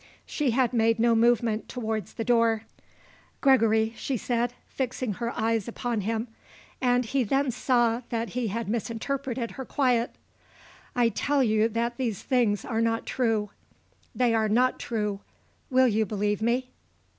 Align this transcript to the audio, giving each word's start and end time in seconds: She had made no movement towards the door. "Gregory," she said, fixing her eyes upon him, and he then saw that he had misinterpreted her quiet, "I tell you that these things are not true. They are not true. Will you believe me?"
She 0.25 0.49
had 0.49 0.73
made 0.73 0.97
no 0.97 1.13
movement 1.13 1.69
towards 1.69 2.15
the 2.15 2.23
door. 2.23 2.63
"Gregory," 3.39 3.93
she 3.95 4.17
said, 4.17 4.51
fixing 4.67 5.13
her 5.13 5.31
eyes 5.37 5.67
upon 5.67 6.01
him, 6.01 6.27
and 6.81 7.05
he 7.05 7.23
then 7.23 7.51
saw 7.51 8.01
that 8.09 8.29
he 8.29 8.47
had 8.47 8.67
misinterpreted 8.67 9.51
her 9.51 9.63
quiet, 9.65 10.15
"I 10.95 11.09
tell 11.09 11.43
you 11.43 11.69
that 11.69 11.97
these 11.97 12.23
things 12.23 12.65
are 12.65 12.81
not 12.81 13.05
true. 13.05 13.51
They 14.15 14.33
are 14.33 14.49
not 14.49 14.79
true. 14.79 15.19
Will 15.69 15.87
you 15.87 16.07
believe 16.07 16.41
me?" 16.41 16.71